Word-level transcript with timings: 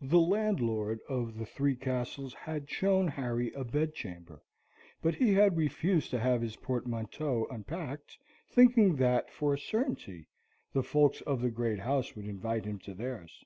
The 0.00 0.20
landlord 0.20 1.00
of 1.08 1.38
the 1.38 1.44
Three 1.44 1.74
Castles 1.74 2.32
had 2.34 2.70
shown 2.70 3.08
Harry 3.08 3.50
a 3.54 3.64
bedchamber, 3.64 4.44
but 5.02 5.16
he 5.16 5.34
had 5.34 5.56
refused 5.56 6.10
to 6.10 6.20
have 6.20 6.40
his 6.40 6.54
portmanteaux 6.54 7.48
unpacked, 7.50 8.16
thinking 8.48 8.94
that, 8.94 9.32
for 9.32 9.52
a 9.52 9.58
certainty, 9.58 10.28
the 10.72 10.84
folks 10.84 11.20
of 11.22 11.40
the 11.40 11.50
great 11.50 11.80
house 11.80 12.14
would 12.14 12.26
invite 12.28 12.64
him 12.64 12.78
to 12.86 12.94
theirs. 12.94 13.44